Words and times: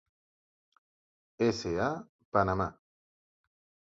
S. 1.47 1.61
A., 1.87 1.89
Panamà. 2.37 2.67